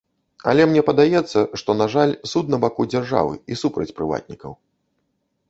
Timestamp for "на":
1.81-1.87, 2.55-2.61